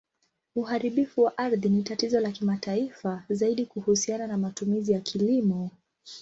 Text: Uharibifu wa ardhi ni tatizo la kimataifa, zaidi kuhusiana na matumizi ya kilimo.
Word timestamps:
Uharibifu 0.55 1.21
wa 1.23 1.37
ardhi 1.37 1.69
ni 1.69 1.83
tatizo 1.83 2.19
la 2.19 2.31
kimataifa, 2.31 3.23
zaidi 3.29 3.65
kuhusiana 3.65 4.27
na 4.27 4.37
matumizi 4.37 4.91
ya 4.91 4.99
kilimo. 4.99 5.71